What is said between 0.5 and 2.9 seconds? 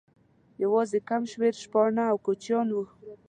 یوازې کم شمېر شپانه او کوچیان وو.